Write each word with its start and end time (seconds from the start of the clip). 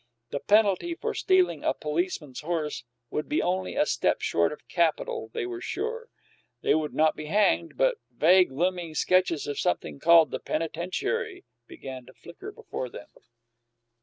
The 0.31 0.39
penalty 0.39 0.95
for 0.95 1.13
stealing 1.13 1.63
a 1.63 1.75
policeman's 1.75 2.39
horse 2.39 2.85
would 3.11 3.29
be 3.29 3.39
only 3.39 3.75
a 3.75 3.85
step 3.85 4.19
short 4.19 4.51
of 4.51 4.67
capital, 4.67 5.29
they 5.31 5.45
were 5.45 5.61
sure. 5.61 6.07
They 6.63 6.73
would 6.73 6.95
not 6.95 7.15
be 7.15 7.27
hanged; 7.27 7.77
but 7.77 7.99
vague, 8.09 8.51
looming 8.51 8.95
sketches 8.95 9.45
of 9.45 9.59
something 9.59 9.99
called 9.99 10.31
the 10.31 10.39
penitentiary 10.39 11.45
began 11.67 12.07
to 12.07 12.13
flicker 12.15 12.51
before 12.51 12.89
them. 12.89 13.09